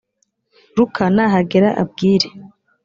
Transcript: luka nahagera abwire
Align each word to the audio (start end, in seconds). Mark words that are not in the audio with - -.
luka 0.75 1.03
nahagera 1.15 1.69
abwire 1.83 2.27